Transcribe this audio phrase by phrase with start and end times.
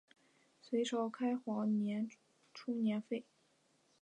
[0.63, 1.77] 隋朝开皇
[2.55, 3.23] 初年废。